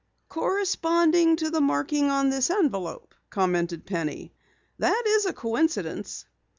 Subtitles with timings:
[0.29, 4.33] "Corresponding to the marking on this envelope," commented Penny.
[4.79, 6.25] "That is a coincidence."